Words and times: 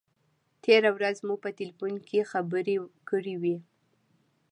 تېره 0.63 0.89
ورځ 0.97 1.17
مو 1.25 1.35
په 1.43 1.49
تیلفون 1.59 1.93
کې 2.07 2.29
خبرې 2.31 2.77
کړې 3.09 3.35
وې. 3.41 3.57